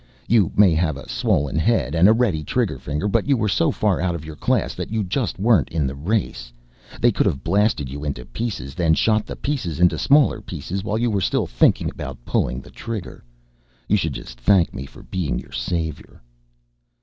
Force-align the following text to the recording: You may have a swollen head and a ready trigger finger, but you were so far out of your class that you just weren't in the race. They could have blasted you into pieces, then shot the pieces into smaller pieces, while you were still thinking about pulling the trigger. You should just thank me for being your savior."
You 0.27 0.51
may 0.55 0.73
have 0.73 0.97
a 0.97 1.07
swollen 1.07 1.59
head 1.59 1.93
and 1.93 2.09
a 2.09 2.11
ready 2.11 2.43
trigger 2.43 2.79
finger, 2.79 3.07
but 3.07 3.27
you 3.27 3.37
were 3.37 3.47
so 3.47 3.69
far 3.69 4.01
out 4.01 4.15
of 4.15 4.25
your 4.25 4.35
class 4.35 4.73
that 4.73 4.89
you 4.89 5.03
just 5.03 5.37
weren't 5.37 5.69
in 5.69 5.85
the 5.85 5.93
race. 5.93 6.51
They 6.99 7.11
could 7.11 7.27
have 7.27 7.43
blasted 7.43 7.87
you 7.87 8.03
into 8.03 8.25
pieces, 8.25 8.73
then 8.73 8.95
shot 8.95 9.27
the 9.27 9.35
pieces 9.35 9.79
into 9.79 9.99
smaller 9.99 10.41
pieces, 10.41 10.83
while 10.83 10.97
you 10.97 11.11
were 11.11 11.21
still 11.21 11.45
thinking 11.45 11.91
about 11.91 12.25
pulling 12.25 12.61
the 12.61 12.71
trigger. 12.71 13.23
You 13.87 13.95
should 13.95 14.13
just 14.13 14.39
thank 14.39 14.73
me 14.73 14.87
for 14.87 15.03
being 15.03 15.37
your 15.37 15.51
savior." 15.51 16.23